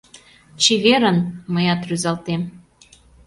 —Чеверын!— 0.61 1.17
мыят 1.53 1.81
рӱзалтем. 1.87 2.41